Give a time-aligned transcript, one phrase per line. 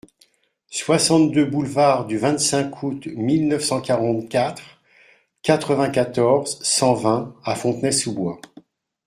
[0.71, 4.81] soixante-deux boulevard du vingt-cinq Août mille neuf cent quarante-quatre,
[5.43, 8.41] quatre-vingt-quatorze, cent vingt à Fontenay-sous-Bois